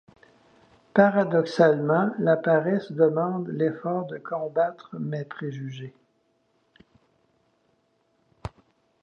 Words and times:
Paradoxalement, 0.95 2.09
la 2.17 2.35
paresse 2.35 2.91
demande 2.91 3.49
l’effort 3.49 4.05
de 4.07 4.17
combattre 4.17 4.95
mes 4.99 5.25
préjugés. 5.25 5.93